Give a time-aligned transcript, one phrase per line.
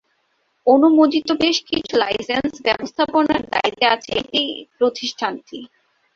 [0.67, 4.41] অনুমোদিত বেশ কিছু লাইসেন্স ব্যবস্থাপনার দায়িত্বে আছে এটি
[4.77, 5.59] প্রতিষ্ঠানটি।